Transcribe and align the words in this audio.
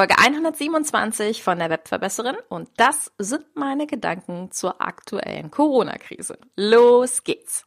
Folge 0.00 0.16
127 0.16 1.42
von 1.42 1.58
der 1.58 1.68
Webverbesserin 1.68 2.36
und 2.48 2.70
das 2.78 3.12
sind 3.18 3.44
meine 3.54 3.86
Gedanken 3.86 4.50
zur 4.50 4.80
aktuellen 4.80 5.50
Corona-Krise. 5.50 6.38
Los 6.56 7.22
geht's! 7.22 7.66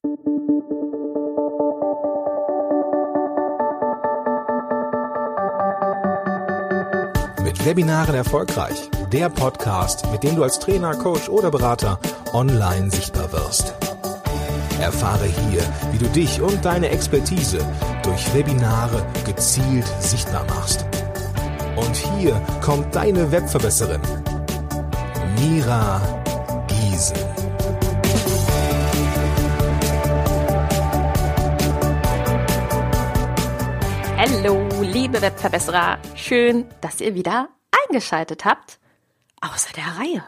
Mit 7.43 7.63
Webinaren 7.67 8.15
erfolgreich. 8.15 8.89
Der 9.11 9.29
Podcast, 9.29 10.11
mit 10.11 10.23
dem 10.23 10.35
du 10.35 10.41
als 10.41 10.57
Trainer, 10.57 10.95
Coach 10.95 11.29
oder 11.29 11.51
Berater 11.51 11.99
online 12.33 12.89
sichtbar 12.89 13.31
wirst. 13.31 13.75
Erfahre 14.81 15.27
hier, 15.27 15.61
wie 15.91 15.99
du 15.99 16.07
dich 16.07 16.41
und 16.41 16.65
deine 16.65 16.89
Expertise 16.89 17.59
durch 18.01 18.33
Webinare 18.33 19.05
gezielt 19.23 19.85
sichtbar 19.99 20.45
machst. 20.45 20.83
Und 21.75 21.95
hier 21.95 22.33
kommt 22.61 22.95
deine 22.95 23.31
Webverbesserin, 23.31 24.01
Mira 25.39 25.99
Giesen. 26.67 27.17
Hallo, 34.17 34.69
liebe 34.81 35.21
Webverbesserer. 35.21 35.97
Schön, 36.15 36.65
dass 36.81 37.01
ihr 37.01 37.15
wieder 37.15 37.49
eingeschaltet 37.87 38.45
habt. 38.45 38.79
Außer 39.41 39.73
der 39.73 39.99
Reihe. 39.99 40.23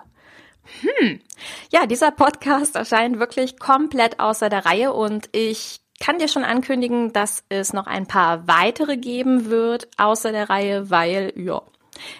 Hm. 0.82 1.21
Ja, 1.71 1.85
dieser 1.85 2.12
Podcast 2.12 2.76
erscheint 2.76 3.20
wirklich 3.20 3.59
komplett 3.59 4.20
außer 4.20 4.49
der 4.49 4.66
Reihe 4.66 4.93
und 4.93 5.30
ich 5.32 5.84
kann 5.99 6.20
dir 6.20 6.27
schon 6.27 6.44
ankündigen, 6.44 7.13
dass 7.13 7.44
es 7.49 7.73
noch 7.73 7.88
ein 7.88 8.05
paar 8.05 8.48
weitere 8.48 8.98
geben 8.98 9.49
wird 9.49 9.88
außer 9.98 10.31
der 10.31 10.49
Reihe, 10.49 10.90
weil, 10.90 11.34
ja, 11.35 11.62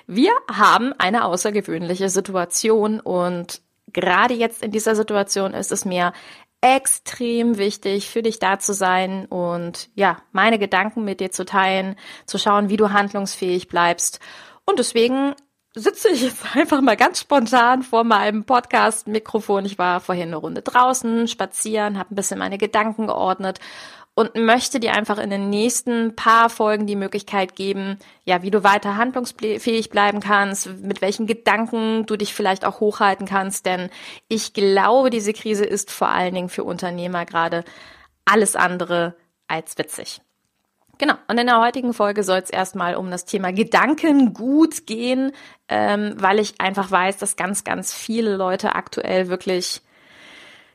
wir 0.08 0.32
haben 0.52 0.94
eine 0.98 1.26
außergewöhnliche 1.26 2.10
Situation 2.10 3.00
und 3.00 3.62
gerade 3.92 4.34
jetzt 4.34 4.64
in 4.64 4.72
dieser 4.72 4.96
Situation 4.96 5.54
ist 5.54 5.72
es 5.72 5.86
mir 5.86 6.14
extrem 6.62 7.58
wichtig, 7.58 8.10
für 8.10 8.24
dich 8.24 8.40
da 8.40 8.58
zu 8.60 8.74
sein 8.74 9.26
und 9.26 9.90
ja, 9.94 10.18
meine 10.32 10.58
Gedanken 10.58 11.04
mit 11.04 11.20
dir 11.20 11.32
zu 11.32 11.46
teilen, 11.46 11.96
zu 12.26 12.38
schauen, 12.38 12.70
wie 12.70 12.78
du 12.78 12.92
handlungsfähig 12.92 13.68
bleibst. 13.68 14.20
Und 14.66 14.80
deswegen 14.80 15.36
sitze 15.76 16.10
ich 16.10 16.22
jetzt 16.22 16.44
einfach 16.56 16.82
mal 16.82 16.98
ganz 16.98 17.20
spontan 17.20 17.84
vor 17.84 18.04
meinem 18.04 18.46
Podcast-Mikrofon. 18.46 19.66
Ich 19.66 19.78
war 19.78 20.00
vorhin 20.00 20.30
eine 20.30 20.38
Runde 20.38 20.62
draußen, 20.62 21.28
spazieren, 21.28 22.00
habe 22.00 22.14
ein 22.14 22.16
bisschen 22.16 22.40
meine 22.40 22.58
Gedanken 22.58 23.08
geordnet 23.08 23.60
und 24.16 24.34
möchte 24.36 24.80
dir 24.80 24.94
einfach 24.94 25.18
in 25.18 25.30
den 25.30 25.50
nächsten 25.50 26.16
paar 26.16 26.50
Folgen 26.50 26.88
die 26.88 26.96
Möglichkeit 26.96 27.56
geben, 27.56 28.00
ja, 28.24 28.42
wie 28.42 28.52
du 28.52 28.64
weiter 28.64 28.96
handlungsfähig 28.96 29.90
bleiben 29.90 30.22
kannst, 30.22 30.68
mit 30.82 31.02
welchen 31.02 31.28
Gedanken 31.28 32.06
du 32.06 32.16
dich 32.16 32.34
vielleicht 32.34 32.64
auch 32.64 32.80
hochhalten 32.80 33.28
kannst, 33.28 33.66
denn 33.66 33.90
ich 34.30 34.54
glaube, 34.54 35.10
diese 35.10 35.34
Krise 35.34 35.66
ist 35.66 35.92
vor 35.92 36.08
allen 36.08 36.34
Dingen 36.34 36.50
für 36.50 36.64
Unternehmer 36.64 37.26
gerade 37.26 37.66
alles 38.24 38.56
andere 38.56 39.16
als 39.48 39.78
witzig. 39.78 40.22
Genau, 40.98 41.16
und 41.28 41.38
in 41.38 41.48
der 41.48 41.60
heutigen 41.60 41.94
Folge 41.94 42.24
soll 42.24 42.40
es 42.40 42.50
erstmal 42.50 42.96
um 42.96 43.12
das 43.12 43.26
Thema 43.26 43.52
Gedankengut 43.52 44.88
gehen, 44.88 45.32
ähm, 45.68 46.16
weil 46.18 46.40
ich 46.40 46.62
einfach 46.62 46.90
weiß, 46.90 47.18
dass 47.18 47.36
ganz, 47.36 47.64
ganz 47.64 47.94
viele 47.94 48.36
Leute 48.38 48.76
aktuell 48.76 49.28
wirklich 49.28 49.82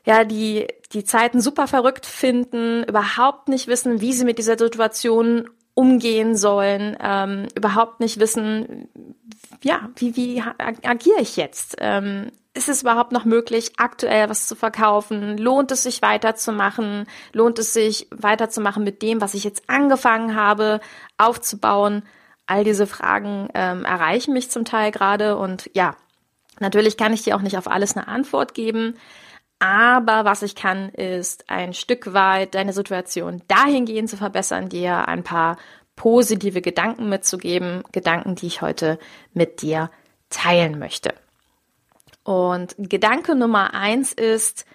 ja, 0.03 0.23
die, 0.23 0.67
die 0.93 1.03
Zeiten 1.03 1.41
super 1.41 1.67
verrückt 1.67 2.05
finden, 2.05 2.83
überhaupt 2.83 3.49
nicht 3.49 3.67
wissen, 3.67 4.01
wie 4.01 4.13
sie 4.13 4.25
mit 4.25 4.37
dieser 4.37 4.57
Situation 4.57 5.49
umgehen 5.73 6.35
sollen, 6.35 6.97
ähm, 7.01 7.47
überhaupt 7.55 7.99
nicht 7.99 8.19
wissen, 8.19 8.89
ja, 9.63 9.89
wie, 9.95 10.15
wie 10.15 10.41
agiere 10.83 11.21
ich 11.21 11.37
jetzt? 11.37 11.77
Ähm, 11.79 12.31
ist 12.53 12.67
es 12.67 12.81
überhaupt 12.81 13.11
noch 13.11 13.25
möglich, 13.25 13.73
aktuell 13.77 14.29
was 14.29 14.47
zu 14.47 14.55
verkaufen? 14.55 15.37
Lohnt 15.37 15.71
es 15.71 15.83
sich 15.83 16.01
weiterzumachen? 16.01 17.05
Lohnt 17.31 17.59
es 17.59 17.73
sich 17.73 18.07
weiterzumachen 18.11 18.83
mit 18.83 19.01
dem, 19.01 19.21
was 19.21 19.33
ich 19.33 19.43
jetzt 19.43 19.69
angefangen 19.69 20.35
habe, 20.35 20.81
aufzubauen? 21.17 22.03
All 22.47 22.63
diese 22.63 22.87
Fragen 22.87 23.47
ähm, 23.53 23.85
erreichen 23.85 24.33
mich 24.33 24.51
zum 24.51 24.65
Teil 24.65 24.91
gerade 24.91 25.37
und 25.37 25.69
ja, 25.73 25.95
natürlich 26.59 26.97
kann 26.97 27.13
ich 27.13 27.23
dir 27.23 27.37
auch 27.37 27.41
nicht 27.41 27.57
auf 27.57 27.69
alles 27.69 27.95
eine 27.95 28.09
Antwort 28.09 28.53
geben. 28.53 28.95
Aber 29.59 30.25
was 30.25 30.41
ich 30.41 30.55
kann, 30.55 30.89
ist 30.89 31.49
ein 31.49 31.73
Stück 31.73 32.13
weit 32.13 32.55
deine 32.55 32.73
Situation 32.73 33.43
dahingehend 33.47 34.09
zu 34.09 34.17
verbessern, 34.17 34.69
dir 34.69 35.07
ein 35.07 35.23
paar 35.23 35.57
positive 35.95 36.61
Gedanken 36.61 37.07
mitzugeben, 37.07 37.83
Gedanken, 37.91 38.35
die 38.35 38.47
ich 38.47 38.61
heute 38.61 38.97
mit 39.33 39.61
dir 39.61 39.91
teilen 40.29 40.79
möchte. 40.79 41.13
Und 42.23 42.75
Gedanke 42.77 43.35
Nummer 43.35 43.73
eins 43.73 44.13
ist, 44.13 44.65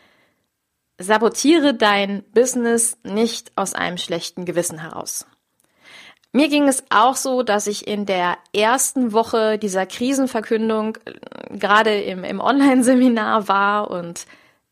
sabotiere 0.99 1.75
dein 1.75 2.25
Business 2.33 2.99
nicht 3.03 3.53
aus 3.57 3.75
einem 3.75 3.99
schlechten 3.99 4.45
Gewissen 4.45 4.79
heraus. 4.79 5.27
Mir 6.33 6.49
ging 6.49 6.69
es 6.69 6.85
auch 6.91 7.17
so, 7.17 7.43
dass 7.43 7.67
ich 7.67 7.87
in 7.87 8.05
der 8.05 8.37
ersten 8.55 9.13
Woche 9.13 9.59
dieser 9.59 9.87
Krisenverkündung 9.87 10.99
äh, 11.07 11.57
gerade 11.57 11.99
im, 12.03 12.25
im 12.25 12.41
Online-Seminar 12.41 13.49
war 13.49 13.91
und 13.91 14.27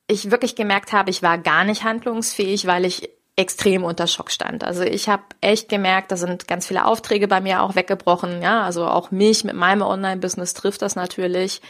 ich 0.07 0.31
wirklich 0.31 0.57
gemerkt 0.57 0.93
habe, 0.93 1.09
ich 1.09 1.23
war 1.23 1.39
gar 1.39 1.65
nicht 1.65 1.85
handlungsfähig, 1.85 2.67
weil 2.67 2.85
ich 2.85 3.09
extrem 3.37 3.83
unter 3.83 4.07
Schock 4.07 4.31
stand. 4.31 4.63
Also 4.63 4.83
ich 4.83 5.09
habe 5.09 5.23
echt 5.41 5.69
gemerkt, 5.69 6.13
da 6.13 6.17
sind 6.17 6.47
ganz 6.47 6.67
viele 6.67 6.85
Aufträge 6.85 7.27
bei 7.27 7.41
mir 7.41 7.63
auch 7.63 7.75
weggebrochen. 7.75 8.43
Ja, 8.43 8.63
also 8.63 8.87
auch 8.87 9.11
mich 9.11 9.43
mit 9.45 9.57
meinem 9.57 9.83
Online-Business 9.83 10.55
trifft 10.55 10.83
das 10.83 10.95
natürlich. 10.95 11.61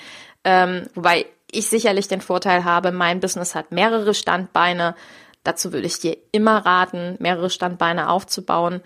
Ähm, 0.45 0.87
wobei 0.95 1.27
ich 1.51 1.69
sicherlich 1.69 2.09
den 2.09 2.21
Vorteil 2.21 2.65
habe, 2.65 2.93
mein 2.93 3.21
Business 3.21 3.55
hat 3.55 3.73
mehrere 3.73 4.15
Standbeine. 4.15 4.95
Dazu 5.43 5.73
würde 5.73 5.87
ich 5.87 5.99
dir 5.99 6.17
immer 6.33 6.65
raten, 6.65 7.17
mehrere 7.19 7.51
Standbeine 7.51 8.09
aufzubauen, 8.09 8.81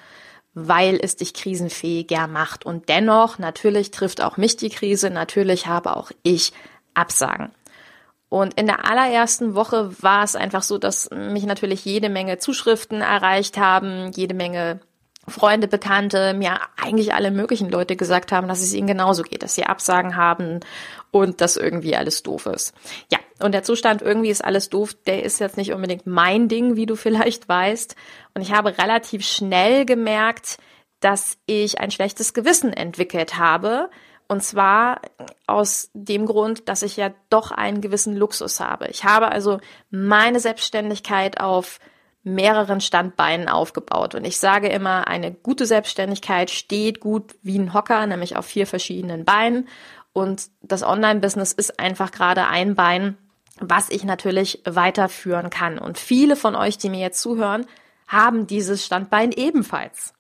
weil 0.54 0.98
es 1.00 1.16
dich 1.16 1.34
krisenfähiger 1.34 2.26
macht. 2.26 2.66
Und 2.66 2.88
dennoch, 2.88 3.38
natürlich 3.38 3.91
trifft 3.91 4.20
auch 4.20 4.36
mich 4.36 4.56
die 4.56 4.70
Krise, 4.70 5.10
natürlich 5.10 5.66
habe 5.66 5.97
auch 5.97 6.10
ich 6.22 6.52
Absagen. 6.94 7.50
Und 8.28 8.54
in 8.54 8.66
der 8.66 8.84
allerersten 8.84 9.54
Woche 9.54 9.91
war 10.02 10.22
es 10.22 10.36
einfach 10.36 10.62
so, 10.62 10.76
dass 10.76 11.08
mich 11.10 11.44
natürlich 11.44 11.84
jede 11.84 12.10
Menge 12.10 12.38
Zuschriften 12.38 13.00
erreicht 13.00 13.56
haben, 13.56 14.12
jede 14.12 14.34
Menge 14.34 14.80
Freunde, 15.31 15.69
Bekannte, 15.69 16.34
mir 16.34 16.59
eigentlich 16.77 17.15
alle 17.15 17.31
möglichen 17.31 17.71
Leute 17.71 17.97
gesagt 17.97 18.33
haben, 18.33 18.49
dass 18.49 18.62
es 18.62 18.75
ihnen 18.75 18.87
genauso 18.87 19.22
geht, 19.22 19.43
dass 19.43 19.55
sie 19.55 19.65
Absagen 19.65 20.16
haben 20.16 20.61
und 21.11 21.41
dass 21.41 21.56
irgendwie 21.56 21.97
alles 21.97 22.22
doof 22.22 22.47
ist. 22.47 22.75
Ja, 23.11 23.19
und 23.41 23.53
der 23.53 23.62
Zustand 23.62 24.03
irgendwie 24.03 24.31
ist 24.31 24.44
alles 24.44 24.69
doof, 24.69 24.94
der 25.06 25.22
ist 25.22 25.41
jetzt 25.41 25.56
nicht 25.56 25.72
unbedingt 25.72 26.06
mein 26.06 26.49
Ding, 26.49 26.77
wie 26.77 26.87
du 26.87 26.97
vielleicht 26.97 27.49
weißt. 27.49 27.94
Und 28.34 28.43
ich 28.43 28.53
habe 28.53 28.77
relativ 28.78 29.25
schnell 29.25 29.84
gemerkt, 29.84 30.59
dass 31.00 31.39
ich 31.47 31.81
ein 31.81 31.91
schlechtes 31.91 32.34
Gewissen 32.34 32.72
entwickelt 32.72 33.39
habe, 33.39 33.89
und 34.28 34.43
zwar 34.43 35.00
aus 35.47 35.91
dem 35.95 36.27
Grund, 36.27 36.69
dass 36.69 36.83
ich 36.83 36.99
ja 36.99 37.10
doch 37.31 37.50
einen 37.50 37.81
gewissen 37.81 38.15
Luxus 38.15 38.60
habe. 38.60 38.89
Ich 38.89 39.05
habe 39.05 39.28
also 39.28 39.59
meine 39.91 40.39
Selbstständigkeit 40.39 41.41
auf 41.41 41.78
mehreren 42.22 42.80
Standbeinen 42.80 43.48
aufgebaut. 43.48 44.14
Und 44.14 44.24
ich 44.24 44.38
sage 44.38 44.68
immer, 44.68 45.08
eine 45.08 45.32
gute 45.32 45.66
Selbstständigkeit 45.66 46.50
steht 46.50 47.00
gut 47.00 47.36
wie 47.42 47.58
ein 47.58 47.74
Hocker, 47.74 48.06
nämlich 48.06 48.36
auf 48.36 48.46
vier 48.46 48.66
verschiedenen 48.66 49.24
Beinen. 49.24 49.68
Und 50.12 50.48
das 50.62 50.82
Online-Business 50.82 51.52
ist 51.52 51.78
einfach 51.78 52.10
gerade 52.10 52.46
ein 52.46 52.74
Bein, 52.74 53.16
was 53.60 53.90
ich 53.90 54.04
natürlich 54.04 54.62
weiterführen 54.64 55.50
kann. 55.50 55.78
Und 55.78 55.98
viele 55.98 56.36
von 56.36 56.54
euch, 56.54 56.78
die 56.78 56.90
mir 56.90 57.00
jetzt 57.00 57.20
zuhören, 57.20 57.66
haben 58.06 58.46
dieses 58.46 58.84
Standbein 58.84 59.32
ebenfalls. 59.32 60.14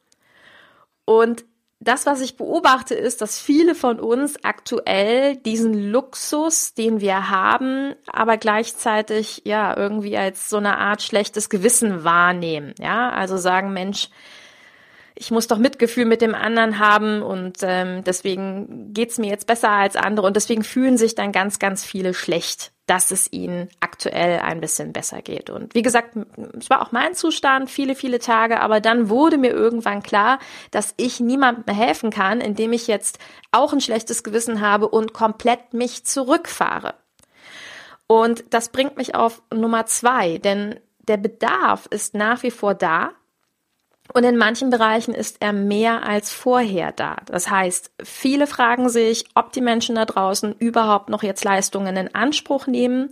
Und 1.04 1.44
das, 1.80 2.06
was 2.06 2.20
ich 2.20 2.36
beobachte, 2.36 2.94
ist, 2.94 3.20
dass 3.20 3.40
viele 3.40 3.74
von 3.74 4.00
uns 4.00 4.42
aktuell 4.42 5.36
diesen 5.36 5.74
Luxus, 5.74 6.74
den 6.74 7.00
wir 7.00 7.30
haben, 7.30 7.94
aber 8.06 8.36
gleichzeitig 8.36 9.42
ja 9.44 9.76
irgendwie 9.76 10.16
als 10.16 10.48
so 10.48 10.56
eine 10.56 10.76
Art 10.78 11.02
schlechtes 11.02 11.48
Gewissen 11.48 12.02
wahrnehmen. 12.02 12.74
Ja, 12.80 13.10
also 13.10 13.36
sagen, 13.36 13.72
Mensch, 13.72 14.08
ich 15.14 15.30
muss 15.30 15.46
doch 15.46 15.58
Mitgefühl 15.58 16.04
mit 16.04 16.20
dem 16.20 16.34
anderen 16.34 16.80
haben 16.80 17.22
und 17.22 17.58
ähm, 17.62 18.02
deswegen 18.02 18.92
geht's 18.92 19.18
mir 19.18 19.30
jetzt 19.30 19.46
besser 19.46 19.70
als 19.70 19.94
andere 19.94 20.26
und 20.26 20.34
deswegen 20.34 20.64
fühlen 20.64 20.98
sich 20.98 21.14
dann 21.14 21.30
ganz, 21.30 21.60
ganz 21.60 21.84
viele 21.84 22.12
schlecht 22.12 22.72
dass 22.88 23.10
es 23.10 23.30
ihnen 23.32 23.68
aktuell 23.98 24.38
ein 24.38 24.60
bisschen 24.60 24.92
besser 24.92 25.22
geht. 25.22 25.50
Und 25.50 25.74
wie 25.74 25.82
gesagt, 25.82 26.16
es 26.56 26.70
war 26.70 26.82
auch 26.82 26.92
mein 26.92 27.16
Zustand, 27.16 27.68
viele, 27.68 27.96
viele 27.96 28.20
Tage, 28.20 28.60
aber 28.60 28.80
dann 28.80 29.08
wurde 29.08 29.38
mir 29.38 29.50
irgendwann 29.50 30.04
klar, 30.04 30.38
dass 30.70 30.94
ich 30.96 31.18
niemandem 31.18 31.74
helfen 31.74 32.10
kann, 32.10 32.40
indem 32.40 32.72
ich 32.72 32.86
jetzt 32.86 33.18
auch 33.50 33.72
ein 33.72 33.80
schlechtes 33.80 34.22
Gewissen 34.22 34.60
habe 34.60 34.88
und 34.88 35.14
komplett 35.14 35.74
mich 35.74 36.04
zurückfahre. 36.04 36.94
Und 38.06 38.44
das 38.50 38.68
bringt 38.68 38.96
mich 38.96 39.16
auf 39.16 39.42
Nummer 39.52 39.84
zwei, 39.86 40.38
denn 40.38 40.78
der 41.00 41.16
Bedarf 41.16 41.86
ist 41.90 42.14
nach 42.14 42.44
wie 42.44 42.52
vor 42.52 42.74
da. 42.74 43.10
Und 44.14 44.22
in 44.22 44.36
manchen 44.36 44.70
Bereichen 44.70 45.12
ist 45.12 45.38
er 45.40 45.52
mehr 45.52 46.04
als 46.04 46.32
vorher 46.32 46.92
da. 46.92 47.16
Das 47.26 47.50
heißt, 47.50 47.90
viele 48.02 48.46
fragen 48.46 48.88
sich, 48.88 49.24
ob 49.34 49.52
die 49.52 49.60
Menschen 49.60 49.96
da 49.96 50.04
draußen 50.04 50.54
überhaupt 50.58 51.08
noch 51.10 51.24
jetzt 51.24 51.44
Leistungen 51.44 51.96
in 51.96 52.14
Anspruch 52.14 52.68
nehmen. 52.68 53.10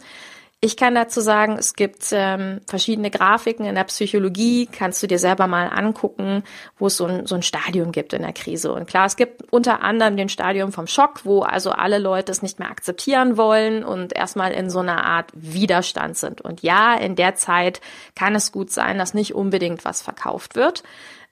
Ich 0.61 0.79
kann 0.79 0.95
dazu 0.95 1.21
sagen, 1.21 1.59
es 1.59 1.75
gibt 1.75 2.09
ähm, 2.13 2.63
verschiedene 2.67 3.11
Grafiken 3.11 3.67
in 3.67 3.75
der 3.75 3.85
Psychologie, 3.85 4.67
kannst 4.67 5.03
du 5.03 5.07
dir 5.07 5.19
selber 5.19 5.47
mal 5.47 5.69
angucken, 5.69 6.45
wo 6.79 6.87
es 6.87 6.97
so 6.97 7.05
ein, 7.05 7.27
so 7.27 7.35
ein 7.35 7.43
Stadium 7.43 7.93
gibt 7.93 8.15
in 8.15 8.23
der 8.23 8.33
Krise. 8.33 8.73
Und 8.73 8.87
klar, 8.87 9.05
es 9.05 9.17
gibt 9.17 9.53
unter 9.53 9.83
anderem 9.83 10.17
den 10.17 10.31
Stadium 10.31 10.73
vom 10.73 10.87
Schock, 10.87 11.27
wo 11.27 11.43
also 11.43 11.73
alle 11.73 11.99
Leute 11.99 12.33
es 12.33 12.41
nicht 12.41 12.59
mehr 12.59 12.71
akzeptieren 12.71 13.37
wollen 13.37 13.85
und 13.85 14.17
erstmal 14.17 14.53
in 14.53 14.71
so 14.71 14.79
einer 14.79 15.05
Art 15.05 15.31
Widerstand 15.35 16.17
sind. 16.17 16.41
Und 16.41 16.63
ja, 16.63 16.95
in 16.95 17.17
der 17.17 17.35
Zeit 17.35 17.83
kann 18.15 18.35
es 18.35 18.51
gut 18.51 18.71
sein, 18.71 18.97
dass 18.97 19.13
nicht 19.13 19.35
unbedingt 19.35 19.85
was 19.85 20.01
verkauft 20.01 20.57
wird. 20.57 20.83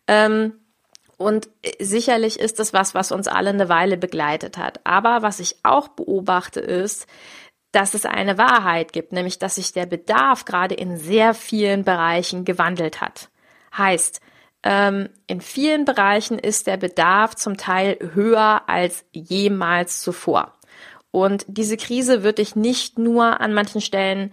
Ähm, 0.07 0.53
und 1.17 1.49
sicherlich 1.81 2.39
ist 2.39 2.61
es 2.61 2.73
was, 2.73 2.95
was 2.95 3.13
uns 3.13 3.29
alle 3.29 3.51
eine 3.51 3.69
Weile 3.69 3.97
begleitet 3.97 4.59
hat. 4.59 4.81
Aber 4.85 5.23
was 5.23 5.41
ich 5.41 5.57
auch 5.63 5.89
beobachte 5.89 6.61
ist, 6.61 7.07
dass 7.75 7.95
es 7.95 8.07
eine 8.07 8.39
Wahrheit 8.39 8.93
gibt, 8.93 9.13
nämlich 9.13 9.39
dass 9.39 9.57
sich 9.57 9.73
der 9.73 9.87
Bedarf 9.87 10.45
gerade 10.45 10.75
in 10.75 10.97
sehr 10.97 11.35
vielen 11.35 11.85
Bereichen 11.85 12.45
gewandelt 12.45 13.01
hat. 13.01 13.31
Heißt, 13.77 14.21
ähm, 14.63 15.09
in 15.27 15.41
vielen 15.41 15.85
Bereichen 15.85 16.39
ist 16.39 16.67
der 16.67 16.77
Bedarf 16.77 17.35
zum 17.35 17.57
Teil 17.57 17.99
höher 18.15 18.63
als 18.67 19.05
jemals 19.13 20.01
zuvor. 20.01 20.55
Und 21.11 21.45
diese 21.49 21.77
Krise 21.77 22.23
wird 22.23 22.39
dich 22.39 22.57
nicht 22.57 22.99
nur 22.99 23.41
an 23.41 23.53
manchen 23.53 23.81
Stellen 23.81 24.33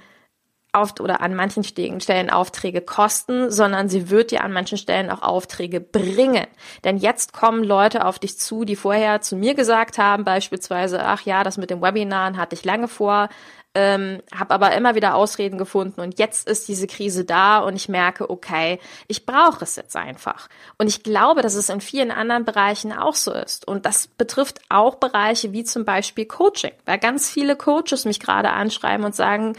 auf, 0.74 1.00
oder 1.00 1.22
an 1.22 1.36
manchen 1.36 1.64
Stellen 1.64 2.30
Aufträge 2.30 2.82
kosten, 2.82 3.52
sondern 3.52 3.90
sie 3.90 4.10
wird 4.10 4.32
dir 4.32 4.44
an 4.44 4.54
manchen 4.54 4.78
Stellen 4.78 5.10
auch 5.10 5.22
Aufträge 5.22 5.82
bringen. 5.82 6.48
Denn 6.84 6.98
jetzt 6.98 7.34
kommen 7.34 7.64
Leute 7.64 8.06
auf 8.06 8.20
dich 8.20 8.40
zu, 8.40 8.64
die 8.64 8.76
vorher 8.76 9.22
zu 9.22 9.36
mir 9.36 9.54
gesagt 9.54 9.98
haben, 9.98 10.24
beispielsweise, 10.24 11.04
ach 11.04 11.22
ja, 11.24 11.44
das 11.44 11.58
mit 11.58 11.70
dem 11.70 11.82
Webinaren 11.82 12.38
hatte 12.38 12.56
ich 12.56 12.64
lange 12.64 12.88
vor, 12.88 13.30
ähm, 13.74 14.22
habe 14.38 14.54
aber 14.54 14.74
immer 14.74 14.96
wieder 14.96 15.16
Ausreden 15.16 15.58
gefunden 15.58 16.02
und 16.02 16.20
jetzt 16.20 16.48
ist 16.48 16.68
diese 16.68 16.88
Krise 16.88 17.24
da 17.24 17.60
und 17.60 17.76
ich 17.76 17.88
merke, 17.88 18.30
okay, 18.30 18.80
ich 19.08 19.26
brauche 19.26 19.64
es 19.64 19.78
jetzt 19.78 19.96
einfach. 19.96 20.50
Und 20.78 20.88
ich 20.88 21.04
glaube, 21.04 21.42
dass 21.42 21.56
es 21.56 21.70
in 21.70 21.80
vielen 21.80 22.12
anderen 22.12 22.44
Bereichen 22.44 22.92
auch 22.92 23.16
so 23.16 23.32
ist. 23.32 23.66
Und 23.66 23.86
das 23.86 24.08
betrifft 24.08 24.60
auch 24.68 24.96
Bereiche 24.96 25.54
wie 25.54 25.64
zum 25.64 25.86
Beispiel 25.86 26.26
Coaching, 26.26 26.74
weil 26.86 27.00
ganz 27.00 27.30
viele 27.30 27.56
Coaches 27.56 28.04
mich 28.04 28.20
gerade 28.20 28.50
anschreiben 28.50 29.06
und 29.06 29.16
sagen, 29.16 29.54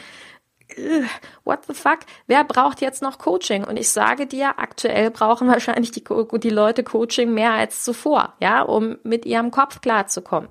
what 1.44 1.64
the 1.66 1.74
fuck? 1.74 2.00
Wer 2.26 2.44
braucht 2.44 2.80
jetzt 2.80 3.02
noch 3.02 3.18
Coaching? 3.18 3.64
Und 3.64 3.76
ich 3.76 3.90
sage 3.90 4.26
dir, 4.26 4.58
aktuell 4.58 5.10
brauchen 5.10 5.48
wahrscheinlich 5.48 5.90
die, 5.90 6.04
die 6.04 6.50
Leute 6.50 6.84
Coaching 6.84 7.32
mehr 7.32 7.52
als 7.52 7.84
zuvor, 7.84 8.34
ja, 8.40 8.62
um 8.62 8.98
mit 9.02 9.26
ihrem 9.26 9.50
Kopf 9.50 9.80
klarzukommen. 9.80 10.48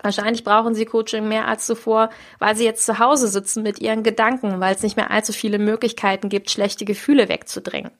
Wahrscheinlich 0.00 0.44
brauchen 0.44 0.74
sie 0.74 0.86
Coaching 0.86 1.26
mehr 1.26 1.48
als 1.48 1.66
zuvor, 1.66 2.10
weil 2.38 2.56
sie 2.56 2.64
jetzt 2.64 2.86
zu 2.86 2.98
Hause 3.00 3.26
sitzen 3.26 3.62
mit 3.62 3.80
ihren 3.80 4.04
Gedanken, 4.04 4.60
weil 4.60 4.74
es 4.74 4.82
nicht 4.82 4.96
mehr 4.96 5.10
allzu 5.10 5.32
viele 5.32 5.58
Möglichkeiten 5.58 6.28
gibt, 6.28 6.50
schlechte 6.50 6.84
Gefühle 6.84 7.28
wegzudrängen. 7.28 7.90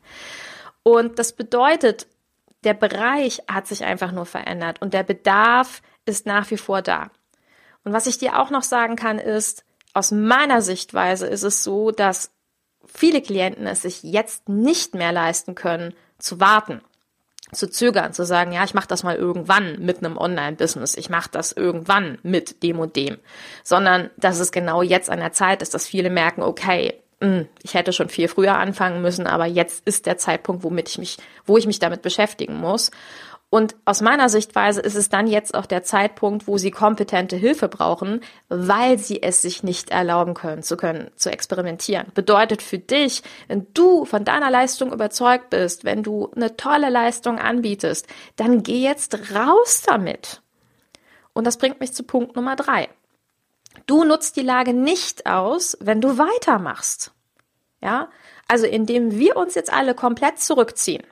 Und 0.85 1.19
das 1.19 1.33
bedeutet, 1.33 2.07
der 2.65 2.75
Bereich 2.75 3.43
hat 3.49 3.67
sich 3.67 3.85
einfach 3.85 4.13
nur 4.13 4.27
verändert 4.27 4.81
und 4.81 4.95
der 4.95 5.03
Bedarf 5.03 5.83
ist 6.07 6.27
nach 6.27 6.51
wie 6.51 6.57
vor 6.57 6.83
da. 6.83 7.11
Und 7.85 7.93
was 7.93 8.07
ich 8.07 8.19
dir 8.19 8.39
auch 8.39 8.51
noch 8.51 8.63
sagen 8.63 8.97
kann, 8.97 9.19
ist, 9.19 9.65
aus 9.95 10.11
meiner 10.11 10.63
Sichtweise 10.63 11.27
ist 11.27 11.43
es 11.43 11.65
so, 11.65 11.91
dass 11.91 12.31
viele 12.87 13.21
Klienten 13.21 13.67
es 13.67 13.83
sich 13.83 14.03
jetzt 14.03 14.49
nicht 14.49 14.95
mehr 14.95 15.13
leisten 15.13 15.55
können, 15.55 15.95
zu 16.19 16.41
warten, 16.41 16.81
zu 17.53 17.71
zögern, 17.71 18.13
zu 18.13 18.25
sagen, 18.25 18.53
ja, 18.53 18.65
ich 18.65 18.75
mache 18.75 18.89
das 18.89 19.03
mal 19.03 19.17
irgendwann 19.17 19.79
mit 19.81 19.99
einem 19.99 20.17
Online-Business, 20.17 20.97
ich 20.97 21.11
mache 21.11 21.31
das 21.33 21.53
irgendwann 21.53 22.19
mit 22.23 22.63
dem 22.63 22.79
und 22.79 22.97
dem, 22.97 23.19
sondern 23.63 24.11
dass 24.17 24.39
es 24.39 24.53
genau 24.53 24.83
jetzt 24.83 25.11
an 25.11 25.21
der 25.21 25.33
Zeit 25.33 25.63
ist, 25.63 25.75
dass 25.75 25.87
viele 25.87 26.11
merken, 26.11 26.43
okay, 26.43 27.01
hm, 27.21 27.49
ich 27.63 27.75
hätte 27.75 27.93
schon 27.93 28.09
viel 28.09 28.29
früher 28.29 28.57
anfangen 28.57 29.03
müssen, 29.03 29.27
aber 29.27 29.47
jetzt 29.47 29.87
ist 29.87 30.07
der 30.07 30.19
Zeitpunkt, 30.19 30.63
womit 30.63 30.89
ich 30.89 30.99
mich, 30.99 31.17
wo 31.47 31.57
ich 31.57 31.67
mich 31.67 31.81
damit 31.81 32.03
beschäftigen 32.03 32.57
muss. 32.57 32.91
Und 33.51 33.77
aus 33.87 34.03
meiner 34.03 34.29
Sichtweise 34.29 34.83
ist 34.83 34.95
es 34.95 35.09
dann 35.09 35.27
jetzt 35.27 35.55
auch 35.55 35.65
der 35.65 35.83
Zeitpunkt, 35.83 36.47
wo 36.47 36.59
sie 36.59 36.71
kompetente 36.71 37.35
Hilfe 37.37 37.69
brauchen, 37.69 38.21
weil 38.49 38.99
sie 38.99 39.23
es 39.23 39.41
sich 39.41 39.63
nicht 39.63 39.91
erlauben 39.91 40.35
können, 40.35 40.63
zu 40.63 40.77
können, 40.77 41.11
zu 41.17 41.31
experimentieren. 41.31 42.09
Bedeutet 42.15 42.61
für 42.61 42.79
dich, 42.79 43.23
wenn 43.47 43.67
du 43.73 44.05
von 44.05 44.27
deiner 44.27 44.51
Leistung 44.51 44.93
überzeugt 44.93 45.49
bist, 45.49 45.85
wenn 45.85 46.03
du 46.03 46.31
eine 46.37 46.57
tolle 46.57 46.91
Leistung 46.91 47.39
anbietest, 47.39 48.07
dann 48.37 48.63
geh 48.63 48.83
jetzt 48.83 49.35
raus 49.35 49.83
damit. 49.87 50.43
Und 51.33 51.47
das 51.47 51.57
bringt 51.57 51.81
mich 51.81 51.95
zu 51.95 52.03
Punkt 52.03 52.37
Nummer 52.37 52.55
drei. 52.55 52.91
Du 53.87 54.05
nutzt 54.05 54.37
die 54.37 54.43
Lage 54.43 54.75
nicht 54.75 55.25
aus, 55.25 55.79
wenn 55.81 56.03
du 56.03 56.19
weitermachst. 56.19 57.13
Ja? 57.81 58.11
Also 58.47 58.67
indem 58.67 59.19
wir 59.19 59.37
uns 59.37 59.55
jetzt 59.55 59.73
alle 59.73 59.95
komplett 59.95 60.39
zurückziehen 60.39 61.05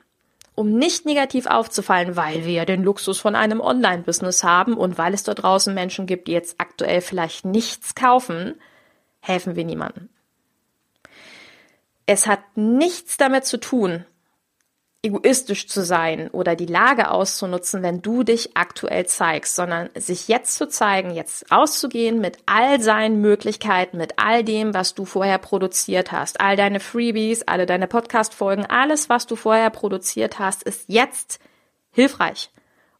um 0.57 0.73
nicht 0.73 1.05
negativ 1.05 1.45
aufzufallen, 1.45 2.15
weil 2.15 2.43
wir 2.43 2.51
ja 2.51 2.65
den 2.65 2.81
Luxus 2.81 3.19
von 3.19 3.35
einem 3.35 3.61
Online-Business 3.61 4.43
haben 4.43 4.73
und 4.75 4.97
weil 4.97 5.13
es 5.13 5.21
dort 5.21 5.43
draußen 5.43 5.71
Menschen 5.71 6.07
gibt, 6.07 6.27
die 6.27 6.31
jetzt 6.31 6.55
aktuell 6.57 7.01
vielleicht 7.01 7.45
nichts 7.45 7.93
kaufen, 7.93 8.55
helfen 9.19 9.55
wir 9.55 9.63
niemandem. 9.63 10.09
Es 12.07 12.25
hat 12.25 12.39
nichts 12.55 13.17
damit 13.17 13.45
zu 13.45 13.59
tun, 13.59 14.03
egoistisch 15.07 15.67
zu 15.67 15.83
sein 15.83 16.29
oder 16.29 16.55
die 16.55 16.65
Lage 16.65 17.09
auszunutzen, 17.09 17.81
wenn 17.81 18.01
du 18.01 18.23
dich 18.23 18.55
aktuell 18.55 19.05
zeigst, 19.07 19.55
sondern 19.55 19.89
sich 19.95 20.27
jetzt 20.27 20.55
zu 20.55 20.67
zeigen, 20.67 21.11
jetzt 21.11 21.51
auszugehen 21.51 22.19
mit 22.19 22.37
all 22.45 22.79
seinen 22.81 23.21
Möglichkeiten, 23.21 23.97
mit 23.97 24.13
all 24.17 24.43
dem, 24.43 24.73
was 24.73 24.93
du 24.93 25.05
vorher 25.05 25.39
produziert 25.39 26.11
hast, 26.11 26.39
all 26.39 26.55
deine 26.55 26.79
Freebies, 26.79 27.43
alle 27.43 27.65
deine 27.65 27.87
Podcast-Folgen, 27.87 28.65
alles, 28.65 29.09
was 29.09 29.25
du 29.25 29.35
vorher 29.35 29.69
produziert 29.69 30.39
hast, 30.39 30.63
ist 30.63 30.85
jetzt 30.87 31.39
hilfreich. 31.91 32.51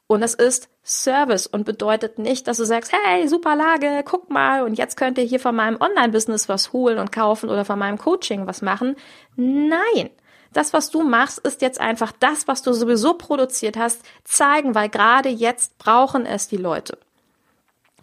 Und 0.07 0.23
es 0.23 0.33
ist 0.33 0.69
Service 0.83 1.47
und 1.47 1.65
bedeutet 1.65 2.17
nicht, 2.17 2.47
dass 2.47 2.57
du 2.57 2.63
sagst, 2.63 2.93
hey, 2.93 3.27
super 3.27 3.57
Lage, 3.57 4.03
guck 4.05 4.29
mal, 4.29 4.63
und 4.63 4.77
jetzt 4.77 4.95
könnt 4.95 5.17
ihr 5.17 5.25
hier 5.25 5.41
von 5.41 5.53
meinem 5.53 5.81
Online-Business 5.81 6.47
was 6.47 6.71
holen 6.71 6.97
und 6.97 7.11
kaufen 7.11 7.49
oder 7.49 7.65
von 7.65 7.77
meinem 7.77 7.97
Coaching 7.97 8.47
was 8.47 8.61
machen. 8.61 8.95
Nein. 9.35 10.09
Das, 10.53 10.73
was 10.73 10.89
du 10.89 11.03
machst, 11.03 11.39
ist 11.39 11.61
jetzt 11.61 11.79
einfach 11.79 12.11
das, 12.11 12.47
was 12.47 12.61
du 12.61 12.73
sowieso 12.73 13.13
produziert 13.15 13.77
hast, 13.77 14.01
zeigen, 14.23 14.75
weil 14.75 14.89
gerade 14.89 15.29
jetzt 15.29 15.77
brauchen 15.77 16.25
es 16.25 16.47
die 16.47 16.57
Leute. 16.57 16.97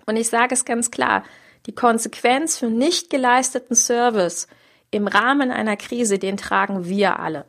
Und 0.07 0.17
ich 0.17 0.29
sage 0.29 0.55
es 0.55 0.65
ganz 0.65 0.91
klar, 0.91 1.25
die 1.67 1.75
Konsequenz 1.75 2.59
für 2.59 2.69
nicht 2.69 3.11
geleisteten 3.11 3.75
Service 3.75 4.49
im 4.91 5.07
Rahmen 5.07 5.51
einer 5.51 5.77
Krise, 5.77 6.19
den 6.19 6.37
tragen 6.37 6.87
wir 6.87 7.19
alle. 7.19 7.47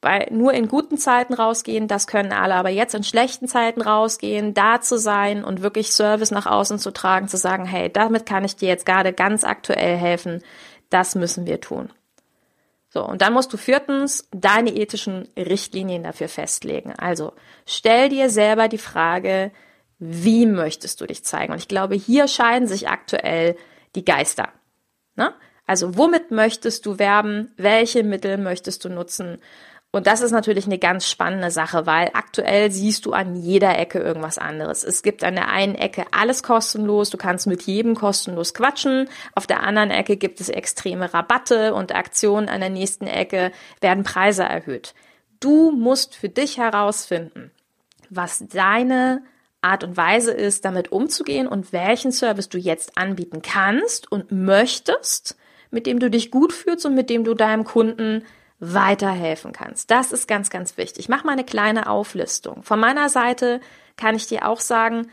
Weil 0.00 0.28
nur 0.30 0.52
in 0.52 0.68
guten 0.68 0.96
Zeiten 0.96 1.34
rausgehen, 1.34 1.88
das 1.88 2.06
können 2.06 2.32
alle, 2.32 2.54
aber 2.54 2.68
jetzt 2.68 2.94
in 2.94 3.02
schlechten 3.02 3.48
Zeiten 3.48 3.82
rausgehen, 3.82 4.54
da 4.54 4.80
zu 4.80 4.96
sein 4.96 5.42
und 5.42 5.62
wirklich 5.62 5.92
Service 5.92 6.30
nach 6.30 6.46
außen 6.46 6.78
zu 6.78 6.92
tragen, 6.92 7.26
zu 7.26 7.36
sagen, 7.36 7.64
hey, 7.64 7.92
damit 7.92 8.24
kann 8.24 8.44
ich 8.44 8.54
dir 8.54 8.68
jetzt 8.68 8.86
gerade 8.86 9.12
ganz 9.12 9.42
aktuell 9.42 9.96
helfen, 9.96 10.42
das 10.88 11.16
müssen 11.16 11.46
wir 11.46 11.60
tun. 11.60 11.92
So, 12.90 13.04
und 13.04 13.20
dann 13.20 13.34
musst 13.34 13.52
du 13.52 13.56
viertens 13.56 14.28
deine 14.32 14.74
ethischen 14.74 15.28
Richtlinien 15.36 16.02
dafür 16.02 16.28
festlegen. 16.28 16.94
Also 16.96 17.34
stell 17.66 18.08
dir 18.08 18.30
selber 18.30 18.68
die 18.68 18.78
Frage, 18.78 19.52
wie 19.98 20.46
möchtest 20.46 21.00
du 21.00 21.06
dich 21.06 21.24
zeigen? 21.24 21.52
Und 21.52 21.58
ich 21.58 21.68
glaube, 21.68 21.96
hier 21.96 22.28
scheiden 22.28 22.66
sich 22.66 22.88
aktuell 22.88 23.56
die 23.94 24.04
Geister. 24.04 24.48
Ne? 25.16 25.34
Also 25.66 25.98
womit 25.98 26.30
möchtest 26.30 26.86
du 26.86 26.98
werben? 26.98 27.52
Welche 27.56 28.04
Mittel 28.04 28.38
möchtest 28.38 28.84
du 28.84 28.88
nutzen? 28.88 29.38
Und 29.98 30.06
das 30.06 30.20
ist 30.20 30.30
natürlich 30.30 30.66
eine 30.66 30.78
ganz 30.78 31.08
spannende 31.08 31.50
Sache, 31.50 31.84
weil 31.84 32.10
aktuell 32.12 32.70
siehst 32.70 33.04
du 33.04 33.14
an 33.14 33.34
jeder 33.34 33.76
Ecke 33.76 33.98
irgendwas 33.98 34.38
anderes. 34.38 34.84
Es 34.84 35.02
gibt 35.02 35.24
an 35.24 35.34
der 35.34 35.48
einen 35.48 35.74
Ecke 35.74 36.04
alles 36.12 36.44
kostenlos, 36.44 37.10
du 37.10 37.16
kannst 37.16 37.48
mit 37.48 37.62
jedem 37.62 37.96
kostenlos 37.96 38.54
quatschen. 38.54 39.08
Auf 39.34 39.48
der 39.48 39.64
anderen 39.64 39.90
Ecke 39.90 40.16
gibt 40.16 40.40
es 40.40 40.50
extreme 40.50 41.12
Rabatte 41.12 41.74
und 41.74 41.96
Aktionen. 41.96 42.48
An 42.48 42.60
der 42.60 42.70
nächsten 42.70 43.08
Ecke 43.08 43.50
werden 43.80 44.04
Preise 44.04 44.44
erhöht. 44.44 44.94
Du 45.40 45.72
musst 45.72 46.14
für 46.14 46.28
dich 46.28 46.58
herausfinden, 46.58 47.50
was 48.08 48.44
deine 48.48 49.24
Art 49.62 49.82
und 49.82 49.96
Weise 49.96 50.30
ist, 50.30 50.64
damit 50.64 50.92
umzugehen 50.92 51.48
und 51.48 51.72
welchen 51.72 52.12
Service 52.12 52.48
du 52.48 52.56
jetzt 52.56 52.96
anbieten 52.96 53.42
kannst 53.42 54.12
und 54.12 54.30
möchtest, 54.30 55.36
mit 55.72 55.86
dem 55.86 55.98
du 55.98 56.08
dich 56.08 56.30
gut 56.30 56.52
fühlst 56.52 56.86
und 56.86 56.94
mit 56.94 57.10
dem 57.10 57.24
du 57.24 57.34
deinem 57.34 57.64
Kunden 57.64 58.22
weiterhelfen 58.60 59.52
kannst. 59.52 59.90
Das 59.90 60.12
ist 60.12 60.26
ganz, 60.26 60.50
ganz 60.50 60.76
wichtig. 60.76 61.04
Ich 61.04 61.08
mache 61.08 61.26
mal 61.26 61.32
eine 61.32 61.44
kleine 61.44 61.88
Auflistung. 61.88 62.62
Von 62.62 62.80
meiner 62.80 63.08
Seite 63.08 63.60
kann 63.96 64.16
ich 64.16 64.26
dir 64.26 64.48
auch 64.48 64.60
sagen, 64.60 65.10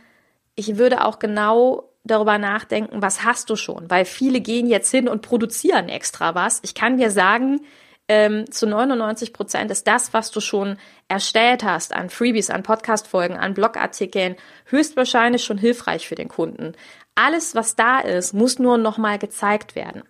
ich 0.56 0.78
würde 0.78 1.06
auch 1.06 1.20
genau 1.20 1.90
darüber 2.04 2.38
nachdenken, 2.38 3.02
was 3.02 3.24
hast 3.24 3.50
du 3.50 3.56
schon? 3.56 3.90
Weil 3.90 4.06
viele 4.06 4.40
gehen 4.40 4.68
jetzt 4.68 4.92
hin 4.92 5.08
und 5.08 5.22
produzieren 5.22 5.90
extra 5.90 6.36
was. 6.36 6.60
Ich 6.64 6.76
kann 6.76 6.98
dir 6.98 7.12
sagen, 7.12 7.62
ähm, 8.08 8.50
zu 8.52 8.68
99 8.68 9.34
Prozent 9.34 9.72
ist 9.72 9.88
das, 9.88 10.14
was 10.14 10.30
du 10.30 10.40
schon 10.40 10.78
erstellt 11.08 11.64
hast 11.64 11.94
an 11.94 12.10
Freebies, 12.12 12.52
an 12.52 12.62
Podcast-Folgen, 12.62 13.38
an 13.38 13.56
Blogartikeln, 13.56 14.36
höchstwahrscheinlich 14.66 15.44
schon 15.44 15.58
hilfreich 15.58 16.08
für 16.08 16.16
den 16.16 16.28
Kunden. 16.28 16.74
Alles, 17.16 17.56
was 17.56 17.76
da 17.76 18.00
ist, 18.00 18.34
muss 18.34 18.60
nur 18.60 18.78
nochmal 18.78 19.18
gezeigt 19.18 19.76
werden. 19.76 20.04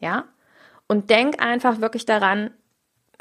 Ja? 0.00 0.24
Und 0.86 1.10
denk 1.10 1.42
einfach 1.42 1.80
wirklich 1.80 2.06
daran, 2.06 2.50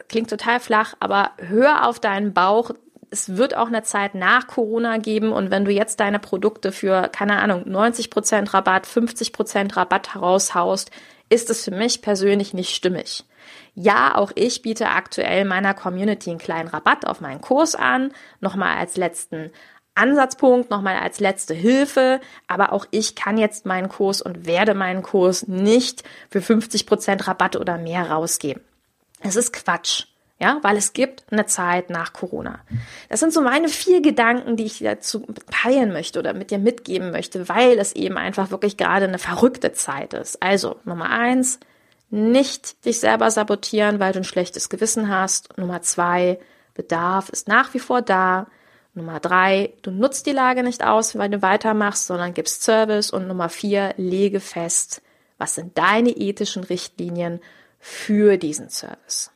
klingt 0.08 0.30
total 0.30 0.60
flach, 0.60 0.94
aber 1.00 1.32
hör 1.38 1.88
auf 1.88 2.00
deinen 2.00 2.34
Bauch. 2.34 2.72
Es 3.12 3.38
wird 3.38 3.56
auch 3.56 3.68
eine 3.68 3.84
Zeit 3.84 4.16
nach 4.16 4.48
Corona 4.48 4.98
geben 4.98 5.32
und 5.32 5.50
wenn 5.50 5.66
du 5.66 5.72
jetzt 5.72 6.00
deine 6.00 6.20
Produkte 6.20 6.72
für, 6.72 7.10
keine 7.10 7.38
Ahnung, 7.40 7.64
90% 7.64 8.54
Rabatt, 8.54 8.86
50% 8.86 9.76
Rabatt 9.76 10.14
heraushaust, 10.14 10.92
ist 11.30 11.50
es 11.50 11.64
für 11.64 11.72
mich 11.72 12.02
persönlich 12.02 12.54
nicht 12.54 12.76
stimmig. 12.76 13.26
Ja, 13.74 14.16
auch 14.16 14.32
ich 14.36 14.62
biete 14.62 14.90
aktuell 14.90 15.46
meiner 15.46 15.74
Community 15.74 16.30
einen 16.30 16.40
kleinen 16.40 16.70
Rabatt 16.70 17.06
auf 17.06 17.22
meinen 17.22 17.42
Kurs 17.42 17.76
an, 17.76 18.12
nochmal 18.42 18.78
als 18.78 18.98
letzten 18.98 19.52
Ansatzpunkt, 19.96 20.70
nochmal 20.70 20.98
als 20.98 21.20
letzte 21.20 21.54
Hilfe, 21.54 22.22
aber 22.48 22.74
auch 22.74 22.86
ich 22.92 23.16
kann 23.16 23.38
jetzt 23.38 23.66
meinen 23.66 23.90
Kurs 23.90 24.22
und 24.22 24.46
werde 24.46 24.74
meinen 24.74 25.04
Kurs 25.04 25.48
nicht 25.48 26.04
für 26.30 26.40
50% 26.40 27.28
Rabatt 27.28 27.56
oder 27.56 27.78
mehr 27.78 28.10
rausgeben. 28.10 28.62
Es 29.22 29.36
ist 29.36 29.54
Quatsch. 29.54 30.06
Ja, 30.42 30.60
weil 30.62 30.78
es 30.78 30.94
gibt 30.94 31.24
eine 31.32 31.46
Zeit 31.48 31.90
nach 31.90 32.14
Corona. 32.14 32.62
Das 33.10 33.20
sind 33.20 33.34
so 33.34 33.42
meine 33.42 33.68
vier 33.68 34.02
Gedanken, 34.02 34.56
die 34.56 34.64
ich 34.64 34.80
dazu 34.80 35.28
teilen 35.52 35.92
möchte 35.92 36.18
oder 36.18 36.34
mit 36.34 36.50
dir 36.50 36.60
mitgeben 36.60 37.12
möchte, 37.12 37.50
weil 37.50 37.78
es 37.78 37.94
eben 37.94 38.18
einfach 38.18 38.50
wirklich 38.50 38.78
gerade 38.78 39.06
eine 39.06 39.20
verrückte 39.20 39.74
Zeit 39.74 40.14
ist. 40.14 40.42
Also, 40.42 40.78
Nummer 40.86 41.10
eins, 41.10 41.60
nicht 42.10 42.86
dich 42.86 43.02
selber 43.02 43.30
sabotieren, 43.32 44.00
weil 44.00 44.14
du 44.14 44.20
ein 44.20 44.24
schlechtes 44.24 44.70
Gewissen 44.70 45.10
hast. 45.10 45.58
Nummer 45.58 45.82
zwei, 45.82 46.40
Bedarf 46.74 47.28
ist 47.28 47.50
nach 47.50 47.74
wie 47.74 47.80
vor 47.80 48.02
da. 48.02 48.48
Nummer 48.94 49.20
drei, 49.20 49.74
du 49.82 49.92
nutzt 49.92 50.26
die 50.26 50.32
Lage 50.32 50.64
nicht 50.64 50.84
aus, 50.84 51.18
weil 51.18 51.30
du 51.30 51.42
weitermachst, 51.42 52.08
sondern 52.08 52.34
gibst 52.34 52.64
Service. 52.64 53.12
Und 53.12 53.28
Nummer 53.28 53.50
vier, 53.50 53.94
lege 53.98 54.40
fest, 54.40 55.02
was 55.38 55.56
sind 55.56 55.78
deine 55.78 56.12
ethischen 56.12 56.64
Richtlinien 56.64 57.42
für 57.80 58.38
diesen 58.38 58.70
Service. 58.70 59.32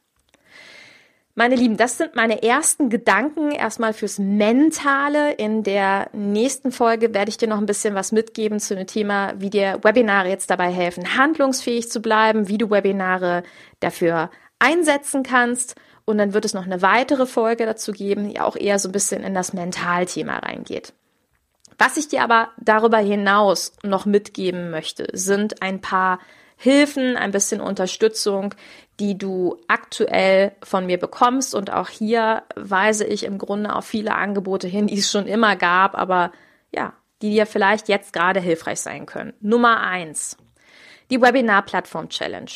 Meine 1.35 1.55
Lieben, 1.55 1.77
das 1.77 1.97
sind 1.97 2.15
meine 2.15 2.43
ersten 2.43 2.91
Gedanken 2.91 3.49
erstmal 3.51 3.93
fürs 3.93 4.19
Mentale. 4.19 5.33
In 5.33 5.63
der 5.63 6.09
nächsten 6.13 6.71
Folge 6.71 7.11
werde 7.15 7.29
ich 7.29 7.37
dir 7.37 7.47
noch 7.47 7.57
ein 7.57 7.65
bisschen 7.65 7.95
was 7.95 8.11
mitgeben 8.11 8.59
zu 8.59 8.75
dem 8.75 8.85
Thema, 8.85 9.33
wie 9.37 9.49
dir 9.49 9.79
Webinare 9.81 10.29
jetzt 10.29 10.51
dabei 10.51 10.69
helfen, 10.69 11.17
handlungsfähig 11.17 11.89
zu 11.89 12.01
bleiben, 12.03 12.49
wie 12.49 12.59
du 12.59 12.69
Webinare 12.69 13.41
dafür 13.79 14.29
einsetzen 14.59 15.23
kannst. 15.23 15.73
Und 16.05 16.19
dann 16.19 16.35
wird 16.35 16.45
es 16.45 16.53
noch 16.53 16.65
eine 16.65 16.83
weitere 16.83 17.25
Folge 17.25 17.65
dazu 17.65 17.93
geben, 17.93 18.29
die 18.29 18.39
auch 18.39 18.55
eher 18.55 18.77
so 18.77 18.89
ein 18.89 18.91
bisschen 18.91 19.23
in 19.23 19.33
das 19.33 19.53
Mentalthema 19.53 20.37
reingeht. 20.37 20.93
Was 21.79 21.97
ich 21.97 22.09
dir 22.09 22.21
aber 22.21 22.49
darüber 22.61 22.99
hinaus 22.99 23.73
noch 23.81 24.05
mitgeben 24.05 24.69
möchte, 24.69 25.07
sind 25.13 25.63
ein 25.63 25.81
paar 25.81 26.19
Hilfen, 26.55 27.17
ein 27.17 27.31
bisschen 27.31 27.61
Unterstützung, 27.61 28.55
die 28.99 29.17
du 29.17 29.57
aktuell 29.67 30.53
von 30.63 30.85
mir 30.85 30.99
bekommst. 30.99 31.55
Und 31.55 31.71
auch 31.71 31.89
hier 31.89 32.43
weise 32.55 33.05
ich 33.05 33.23
im 33.23 33.37
Grunde 33.37 33.75
auf 33.75 33.85
viele 33.85 34.15
Angebote 34.15 34.67
hin, 34.67 34.87
die 34.87 34.99
es 34.99 35.11
schon 35.11 35.27
immer 35.27 35.55
gab, 35.55 35.97
aber 35.97 36.31
ja, 36.73 36.93
die 37.21 37.31
dir 37.31 37.45
vielleicht 37.45 37.87
jetzt 37.87 38.13
gerade 38.13 38.39
hilfreich 38.39 38.81
sein 38.81 39.05
können. 39.05 39.33
Nummer 39.39 39.79
eins, 39.81 40.37
die 41.09 41.21
Webinar-Plattform 41.21 42.09
Challenge. 42.09 42.51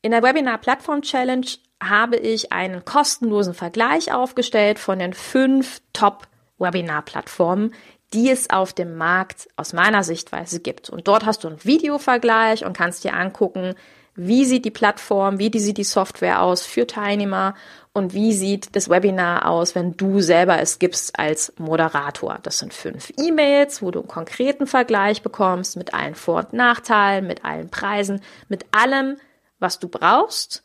In 0.00 0.12
der 0.12 0.22
Webinar-Plattform 0.22 1.02
Challenge 1.02 1.46
habe 1.82 2.16
ich 2.16 2.52
einen 2.52 2.84
kostenlosen 2.84 3.54
Vergleich 3.54 4.12
aufgestellt 4.12 4.78
von 4.78 4.98
den 4.98 5.12
fünf 5.12 5.80
Top-Webinar-Plattformen, 5.92 7.74
die 8.14 8.30
es 8.30 8.50
auf 8.50 8.72
dem 8.72 8.96
Markt 8.96 9.48
aus 9.56 9.72
meiner 9.72 10.02
Sichtweise 10.02 10.60
gibt. 10.60 10.88
Und 10.88 11.08
dort 11.08 11.26
hast 11.26 11.44
du 11.44 11.48
einen 11.48 11.64
Videovergleich 11.64 12.64
und 12.64 12.76
kannst 12.76 13.04
dir 13.04 13.14
angucken, 13.14 13.74
wie 14.14 14.44
sieht 14.44 14.64
die 14.64 14.72
Plattform, 14.72 15.38
wie 15.38 15.56
sieht 15.58 15.78
die 15.78 15.84
Software 15.84 16.42
aus 16.42 16.66
für 16.66 16.88
Teilnehmer 16.88 17.54
und 17.92 18.14
wie 18.14 18.32
sieht 18.32 18.74
das 18.74 18.90
Webinar 18.90 19.46
aus, 19.46 19.76
wenn 19.76 19.96
du 19.96 20.20
selber 20.20 20.58
es 20.60 20.80
gibst 20.80 21.16
als 21.16 21.52
Moderator. 21.56 22.40
Das 22.42 22.58
sind 22.58 22.74
fünf 22.74 23.12
E-Mails, 23.16 23.80
wo 23.80 23.92
du 23.92 24.00
einen 24.00 24.08
konkreten 24.08 24.66
Vergleich 24.66 25.22
bekommst 25.22 25.76
mit 25.76 25.94
allen 25.94 26.16
Vor- 26.16 26.38
und 26.38 26.52
Nachteilen, 26.52 27.28
mit 27.28 27.44
allen 27.44 27.70
Preisen, 27.70 28.20
mit 28.48 28.66
allem, 28.72 29.18
was 29.60 29.78
du 29.78 29.88
brauchst. 29.88 30.64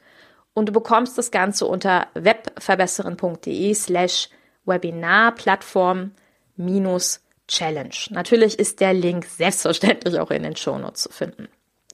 Und 0.56 0.70
du 0.70 0.72
bekommst 0.72 1.18
das 1.18 1.30
Ganze 1.30 1.68
unter 1.68 2.08
webverbesseren.de 2.16 3.74
slash 3.76 4.30
Webinarplattform 4.66 6.12
minus 6.56 7.22
Challenge. 7.48 7.96
Natürlich 8.10 8.60
ist 8.60 8.80
der 8.80 8.94
Link 8.94 9.26
selbstverständlich 9.26 10.20
auch 10.20 10.32
in 10.32 10.44
den 10.44 10.56
Shownotes 10.56 11.04
zu 11.04 11.10
finden. 11.12 11.48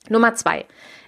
Nummer 0.09 0.35
zwei. 0.35 0.65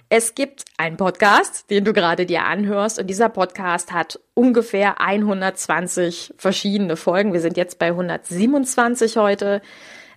Es 0.08 0.34
gibt 0.34 0.66
einen 0.76 0.98
Podcast, 0.98 1.70
den 1.70 1.84
du 1.86 1.94
gerade 1.94 2.26
dir 2.26 2.44
anhörst 2.44 2.98
und 2.98 3.06
dieser 3.06 3.30
Podcast 3.30 3.92
hat 3.92 4.20
ungefähr 4.34 5.00
120 5.00 6.34
verschiedene 6.36 6.96
Folgen. 6.96 7.32
Wir 7.32 7.40
sind 7.40 7.56
jetzt 7.56 7.78
bei 7.78 7.86
127 7.86 9.16
heute. 9.16 9.62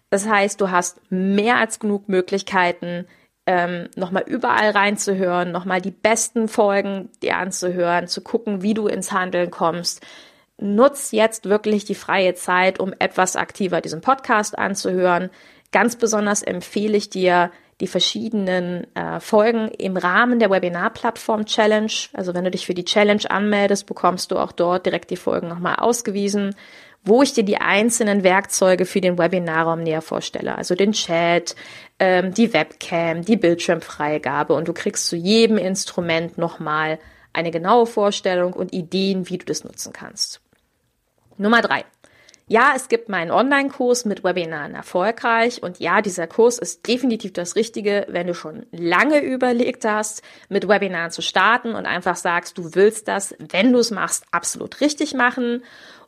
Das 0.09 0.27
heißt, 0.27 0.59
du 0.59 0.69
hast 0.69 0.99
mehr 1.09 1.57
als 1.57 1.79
genug 1.79 2.09
Möglichkeiten, 2.09 3.07
ähm, 3.45 3.87
nochmal 3.95 4.23
überall 4.27 4.71
reinzuhören, 4.71 5.51
nochmal 5.51 5.81
die 5.81 5.91
besten 5.91 6.47
Folgen 6.47 7.09
dir 7.21 7.37
anzuhören, 7.37 8.07
zu 8.07 8.21
gucken, 8.21 8.61
wie 8.61 8.73
du 8.73 8.87
ins 8.87 9.11
Handeln 9.11 9.49
kommst, 9.49 10.05
nutz 10.57 11.11
jetzt 11.11 11.49
wirklich 11.49 11.85
die 11.85 11.95
freie 11.95 12.33
Zeit, 12.33 12.79
um 12.79 12.93
etwas 12.99 13.35
aktiver 13.35 13.81
diesen 13.81 14.01
Podcast 14.01 14.57
anzuhören. 14.57 15.29
Ganz 15.71 15.95
besonders 15.97 16.41
empfehle 16.41 16.97
ich 16.97 17.09
dir 17.09 17.51
die 17.81 17.87
verschiedenen 17.87 18.87
äh, 18.95 19.19
Folgen 19.19 19.67
im 19.67 19.97
Rahmen 19.97 20.39
der 20.39 20.49
Webinar-Plattform 20.49 21.45
Challenge. 21.45 21.91
Also 22.13 22.33
wenn 22.33 22.45
du 22.45 22.51
dich 22.51 22.65
für 22.65 22.73
die 22.73 22.85
Challenge 22.85 23.29
anmeldest, 23.29 23.85
bekommst 23.85 24.31
du 24.31 24.37
auch 24.37 24.53
dort 24.53 24.85
direkt 24.85 25.11
die 25.11 25.17
Folgen 25.17 25.49
nochmal 25.49 25.75
ausgewiesen, 25.75 26.55
wo 27.03 27.21
ich 27.21 27.33
dir 27.33 27.43
die 27.43 27.57
einzelnen 27.57 28.23
Werkzeuge 28.23 28.85
für 28.85 29.01
den 29.01 29.17
Webinarraum 29.17 29.83
näher 29.83 30.01
vorstelle. 30.01 30.57
Also 30.57 30.73
den 30.75 30.93
Chat, 30.93 31.55
ähm, 31.99 32.33
die 32.33 32.53
Webcam, 32.53 33.23
die 33.25 33.37
Bildschirmfreigabe 33.37 34.53
und 34.53 34.67
du 34.69 34.73
kriegst 34.73 35.07
zu 35.07 35.17
jedem 35.17 35.57
Instrument 35.57 36.37
nochmal 36.37 36.97
eine 37.33 37.51
genaue 37.51 37.85
Vorstellung 37.85 38.53
und 38.53 38.73
Ideen, 38.73 39.29
wie 39.29 39.37
du 39.37 39.45
das 39.45 39.65
nutzen 39.65 39.91
kannst. 39.91 40.41
Nummer 41.37 41.61
drei. 41.61 41.85
Ja, 42.47 42.73
es 42.75 42.89
gibt 42.89 43.09
meinen 43.09 43.31
Online-Kurs 43.31 44.05
mit 44.05 44.23
Webinaren 44.23 44.75
erfolgreich 44.75 45.63
und 45.63 45.79
ja, 45.79 46.03
dieser 46.03 46.27
Kurs 46.27 46.59
ist 46.59 46.87
definitiv 46.87 47.33
das 47.33 47.55
Richtige, 47.55 48.05
wenn 48.07 48.27
du 48.27 48.35
schon 48.35 48.67
lange 48.71 49.19
überlegt 49.19 49.83
hast, 49.83 50.21
mit 50.47 50.67
Webinaren 50.67 51.09
zu 51.09 51.23
starten 51.23 51.73
und 51.73 51.87
einfach 51.87 52.15
sagst, 52.15 52.59
du 52.59 52.75
willst 52.75 53.07
das, 53.07 53.35
wenn 53.39 53.73
du 53.73 53.79
es 53.79 53.89
machst, 53.89 54.25
absolut 54.29 54.79
richtig 54.79 55.15
machen 55.15 55.63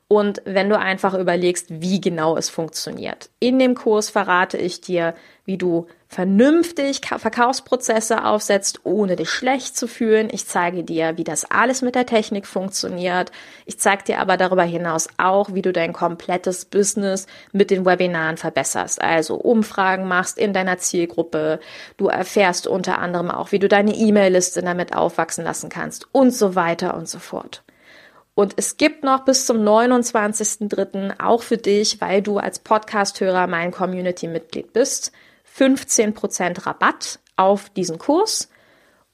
und 0.07 0.43
wenn 0.45 0.69
du 0.69 0.77
einfach 0.77 1.15
überlegst, 1.15 1.81
wie 1.81 1.99
genau 1.99 2.37
es 2.37 2.49
funktioniert. 2.49 3.31
In 3.39 3.57
dem 3.57 3.73
Kurs 3.73 4.11
verrate 4.11 4.59
ich 4.59 4.79
dir, 4.79 5.15
wie 5.43 5.57
du 5.57 5.87
vernünftig 6.07 7.01
Verkaufsprozesse 7.05 8.23
aufsetzt, 8.23 8.81
ohne 8.85 9.17
dich 9.17 9.29
schlecht 9.29 9.75
zu 9.75 9.87
fühlen. 9.87 10.29
Ich 10.31 10.47
zeige 10.47 10.83
dir, 10.83 11.17
wie 11.17 11.25
das 11.25 11.43
alles 11.51 11.81
mit 11.81 11.95
der 11.95 12.05
Technik 12.05 12.47
funktioniert. 12.47 13.31
Ich 13.65 13.77
zeige 13.77 14.03
dir 14.03 14.19
aber 14.19 14.37
darüber 14.37 14.63
hinaus 14.63 15.09
auch, 15.17 15.53
wie 15.53 15.61
du 15.61 15.73
dein 15.73 15.91
komplettes 15.91 16.65
Business 16.65 17.27
mit 17.51 17.71
den 17.71 17.85
Webinaren 17.85 18.37
verbesserst. 18.37 19.01
Also 19.01 19.35
Umfragen 19.35 20.07
machst 20.07 20.37
in 20.37 20.53
deiner 20.53 20.77
Zielgruppe. 20.77 21.59
Du 21.97 22.07
erfährst 22.07 22.67
unter 22.67 22.99
anderem 22.99 23.29
auch, 23.29 23.51
wie 23.51 23.59
du 23.59 23.67
deine 23.67 23.93
E-Mail-Liste 23.93 24.61
damit 24.61 24.95
aufwachsen 24.95 25.43
lassen 25.43 25.69
kannst 25.69 26.07
und 26.13 26.31
so 26.31 26.55
weiter 26.55 26.95
und 26.95 27.09
so 27.09 27.19
fort. 27.19 27.63
Und 28.33 28.53
es 28.55 28.77
gibt 28.77 29.03
noch 29.03 29.25
bis 29.25 29.47
zum 29.47 29.57
29.03. 29.57 31.19
auch 31.19 31.41
für 31.41 31.57
dich, 31.57 31.99
weil 31.99 32.21
du 32.21 32.37
als 32.37 32.59
Podcasthörer 32.59 33.47
mein 33.47 33.71
Community-Mitglied 33.71 34.73
bist, 34.73 35.11
15% 35.57 36.65
Rabatt 36.65 37.19
auf 37.35 37.69
diesen 37.69 37.97
Kurs. 37.97 38.49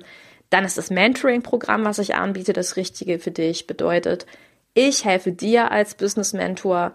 dann 0.50 0.64
ist 0.64 0.76
das 0.76 0.90
Mentoring-Programm, 0.90 1.84
was 1.84 2.00
ich 2.00 2.16
anbiete, 2.16 2.52
das 2.52 2.76
Richtige 2.76 3.20
für 3.20 3.30
dich. 3.30 3.68
Bedeutet, 3.68 4.26
ich 4.74 5.04
helfe 5.04 5.30
dir 5.30 5.70
als 5.70 5.94
Business 5.94 6.32
Mentor, 6.32 6.92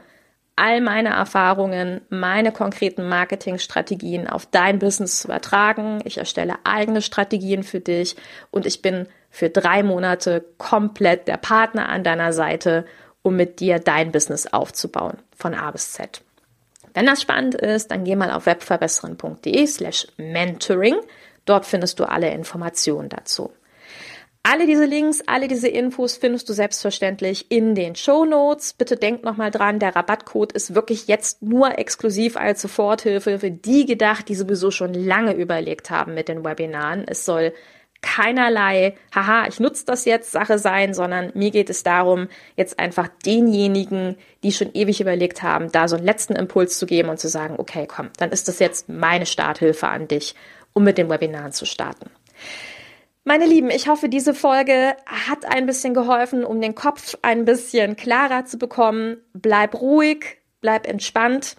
all 0.58 0.82
meine 0.82 1.10
Erfahrungen, 1.10 2.02
meine 2.10 2.52
konkreten 2.52 3.08
Marketingstrategien 3.08 4.28
auf 4.28 4.46
dein 4.46 4.78
Business 4.78 5.22
zu 5.22 5.30
übertragen. 5.30 6.02
Ich 6.04 6.18
erstelle 6.18 6.56
eigene 6.66 7.02
Strategien 7.02 7.64
für 7.64 7.80
dich 7.80 8.18
und 8.52 8.66
ich 8.66 8.82
bin 8.82 9.08
für 9.30 9.50
drei 9.50 9.82
Monate 9.82 10.44
komplett 10.58 11.30
der 11.30 11.38
Partner 11.38 11.88
an 11.88 12.04
deiner 12.04 12.34
Seite, 12.34 12.86
um 13.22 13.38
mit 13.38 13.62
dir 13.62 13.80
dein 13.80 14.12
Business 14.12 14.46
aufzubauen, 14.46 15.18
von 15.38 15.54
A 15.54 15.72
bis 15.72 15.94
Z. 15.94 16.22
Wenn 16.94 17.06
das 17.06 17.22
spannend 17.22 17.56
ist, 17.56 17.92
dann 17.92 18.04
geh 18.04 18.16
mal 18.16 18.32
auf 18.32 18.46
webverbessern.de 18.46 19.66
slash 19.68 20.08
mentoring. 20.18 20.96
Dort 21.46 21.66
findest 21.66 22.00
du 22.00 22.06
alle 22.06 22.32
Informationen 22.32 23.10
dazu. 23.10 23.52
Alle 24.44 24.66
diese 24.66 24.86
Links, 24.86 25.22
alle 25.28 25.48
diese 25.48 25.68
Infos 25.68 26.18
findest 26.18 26.50
du 26.50 26.54
selbstverständlich 26.54 27.52
in 27.52 27.76
den 27.76 27.96
Show 27.96 28.26
Notes. 28.26 28.74
Bitte 28.74 28.96
denk 28.96 29.24
nochmal 29.24 29.52
dran, 29.52 29.78
der 29.78 29.96
Rabattcode 29.96 30.52
ist 30.54 30.74
wirklich 30.74 31.08
jetzt 31.08 31.44
nur 31.44 31.78
exklusiv 31.78 32.38
als 32.38 32.64
Soforthilfe 32.64 33.38
für 33.38 33.52
die 33.52 33.86
gedacht, 33.86 34.30
die 34.30 34.36
sowieso 34.36 34.72
schon 34.72 34.96
lange 34.96 35.34
überlegt 35.34 35.92
haben 35.92 36.16
mit 36.16 36.28
den 36.28 36.44
Webinaren. 36.44 37.04
Es 37.08 37.24
soll 37.24 37.54
keinerlei, 38.02 38.96
haha, 39.14 39.48
ich 39.48 39.60
nutze 39.60 39.86
das 39.86 40.06
jetzt 40.06 40.32
Sache 40.32 40.58
sein, 40.60 40.94
sondern 40.94 41.32
mir 41.34 41.52
geht 41.52 41.70
es 41.70 41.84
darum, 41.84 42.28
jetzt 42.56 42.80
einfach 42.80 43.08
denjenigen, 43.26 44.18
die 44.44 44.52
schon 44.52 44.74
ewig 44.74 45.00
überlegt 45.00 45.44
haben, 45.44 45.72
da 45.72 45.88
so 45.88 45.96
einen 45.96 46.06
letzten 46.06 46.36
Impuls 46.36 46.80
zu 46.80 46.86
geben 46.86 47.10
und 47.10 47.20
zu 47.20 47.30
sagen, 47.30 47.56
okay, 47.58 47.88
komm, 47.88 48.10
dann 48.18 48.32
ist 48.32 48.48
das 48.48 48.60
jetzt 48.60 48.90
meine 48.90 49.26
Starthilfe 49.26 49.88
an 49.88 50.08
dich, 50.08 50.36
um 50.74 50.84
mit 50.84 50.98
dem 50.98 51.10
Webinar 51.10 51.52
zu 51.52 51.66
starten. 51.66 52.10
Meine 53.24 53.46
Lieben, 53.46 53.70
ich 53.70 53.88
hoffe, 53.88 54.10
diese 54.10 54.34
Folge 54.34 54.96
hat 55.06 55.46
ein 55.46 55.68
bisschen 55.68 55.94
geholfen, 55.94 56.44
um 56.44 56.60
den 56.60 56.74
Kopf 56.74 57.16
ein 57.22 57.46
bisschen 57.46 57.96
klarer 57.96 58.46
zu 58.46 58.58
bekommen. 58.58 59.18
Bleib 59.34 59.80
ruhig, 59.80 60.40
bleib 60.60 60.88
entspannt 60.88 61.56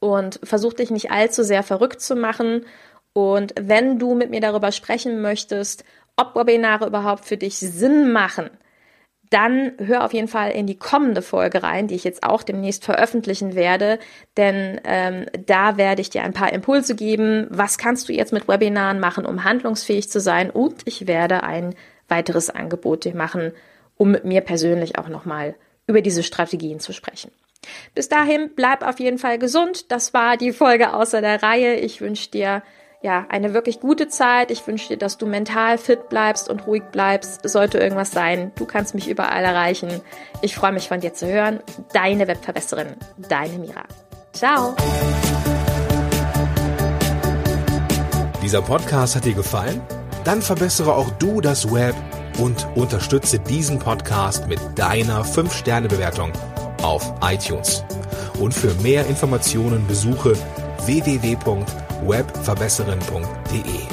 und 0.00 0.38
versuch 0.42 0.74
dich 0.74 0.90
nicht 0.90 1.10
allzu 1.10 1.44
sehr 1.44 1.62
verrückt 1.62 2.02
zu 2.02 2.14
machen. 2.14 2.66
Und 3.12 3.54
wenn 3.60 3.98
du 3.98 4.14
mit 4.14 4.30
mir 4.30 4.40
darüber 4.40 4.72
sprechen 4.72 5.20
möchtest, 5.20 5.84
ob 6.16 6.34
Webinare 6.34 6.86
überhaupt 6.86 7.24
für 7.24 7.36
dich 7.36 7.56
Sinn 7.56 8.12
machen, 8.12 8.50
dann 9.32 9.72
hör 9.78 10.04
auf 10.04 10.12
jeden 10.12 10.28
Fall 10.28 10.50
in 10.50 10.66
die 10.66 10.78
kommende 10.78 11.22
Folge 11.22 11.62
rein, 11.62 11.88
die 11.88 11.94
ich 11.94 12.04
jetzt 12.04 12.22
auch 12.22 12.42
demnächst 12.42 12.84
veröffentlichen 12.84 13.54
werde, 13.54 13.98
denn 14.36 14.78
ähm, 14.84 15.26
da 15.46 15.78
werde 15.78 16.02
ich 16.02 16.10
dir 16.10 16.22
ein 16.22 16.34
paar 16.34 16.52
Impulse 16.52 16.94
geben, 16.94 17.46
was 17.48 17.78
kannst 17.78 18.08
du 18.08 18.12
jetzt 18.12 18.32
mit 18.32 18.46
Webinaren 18.46 19.00
machen, 19.00 19.24
um 19.24 19.44
handlungsfähig 19.44 20.10
zu 20.10 20.20
sein 20.20 20.50
und 20.50 20.82
ich 20.84 21.06
werde 21.06 21.44
ein 21.44 21.74
weiteres 22.08 22.50
Angebot 22.50 23.06
dir 23.06 23.16
machen, 23.16 23.52
um 23.96 24.10
mit 24.10 24.26
mir 24.26 24.42
persönlich 24.42 24.98
auch 24.98 25.08
nochmal 25.08 25.54
über 25.86 26.02
diese 26.02 26.22
Strategien 26.22 26.78
zu 26.78 26.92
sprechen. 26.92 27.30
Bis 27.94 28.08
dahin, 28.08 28.50
bleib 28.54 28.86
auf 28.86 29.00
jeden 29.00 29.18
Fall 29.18 29.38
gesund. 29.38 29.90
Das 29.90 30.12
war 30.12 30.36
die 30.36 30.52
Folge 30.52 30.92
außer 30.92 31.20
der 31.20 31.42
Reihe. 31.42 31.76
Ich 31.76 32.00
wünsche 32.00 32.30
dir 32.30 32.62
ja, 33.02 33.26
eine 33.28 33.52
wirklich 33.52 33.80
gute 33.80 34.08
Zeit. 34.08 34.50
Ich 34.50 34.66
wünsche 34.66 34.88
dir, 34.88 34.96
dass 34.96 35.18
du 35.18 35.26
mental 35.26 35.76
fit 35.76 36.08
bleibst 36.08 36.48
und 36.48 36.66
ruhig 36.66 36.84
bleibst. 36.92 37.46
Sollte 37.48 37.78
irgendwas 37.78 38.12
sein, 38.12 38.52
du 38.54 38.64
kannst 38.64 38.94
mich 38.94 39.08
überall 39.08 39.44
erreichen. 39.44 40.00
Ich 40.40 40.54
freue 40.54 40.72
mich 40.72 40.88
von 40.88 41.00
dir 41.00 41.12
zu 41.12 41.26
hören. 41.26 41.60
Deine 41.92 42.28
Webverbesserin, 42.28 42.94
deine 43.28 43.58
Mira. 43.58 43.82
Ciao. 44.32 44.74
Dieser 48.40 48.62
Podcast 48.62 49.16
hat 49.16 49.24
dir 49.24 49.34
gefallen? 49.34 49.80
Dann 50.24 50.40
verbessere 50.40 50.94
auch 50.94 51.10
du 51.18 51.40
das 51.40 51.72
Web 51.72 51.96
und 52.38 52.66
unterstütze 52.76 53.40
diesen 53.40 53.80
Podcast 53.80 54.46
mit 54.46 54.60
deiner 54.76 55.24
5-Sterne-Bewertung 55.24 56.32
auf 56.82 57.12
iTunes. 57.20 57.84
Und 58.38 58.54
für 58.54 58.72
mehr 58.82 59.06
Informationen 59.06 59.86
besuche 59.88 60.34
www 60.86 61.36
webverbesserin.de. 62.06 63.86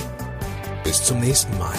Bis 0.84 1.04
zum 1.04 1.20
nächsten 1.20 1.58
Mal. 1.58 1.76